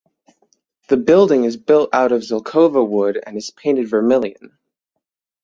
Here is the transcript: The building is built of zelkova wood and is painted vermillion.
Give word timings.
The 0.87 0.97
building 0.97 1.43
is 1.43 1.57
built 1.57 1.91
of 1.93 2.09
zelkova 2.09 2.83
wood 2.87 3.21
and 3.23 3.37
is 3.37 3.51
painted 3.51 3.87
vermillion. 3.87 4.57